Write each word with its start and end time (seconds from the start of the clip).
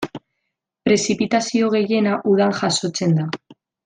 Prezipitazio 0.87 1.69
gehiena 1.75 2.15
udan 2.35 2.57
jasotzen 2.61 3.15
da. 3.19 3.29